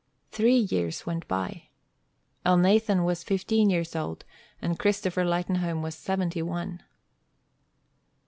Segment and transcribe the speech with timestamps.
[0.31, 1.67] Three years went by.
[2.43, 4.25] Elnathan was fifteen years old,
[4.59, 6.81] and Christopher Lightenhome was seventy one.